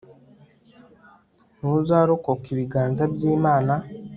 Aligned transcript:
ntuzarokoka 1.57 2.45
ibiganza 2.53 3.03
by'imana 3.13 3.73